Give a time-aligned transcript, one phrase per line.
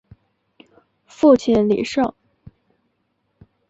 [1.05, 2.15] 父亲李晟。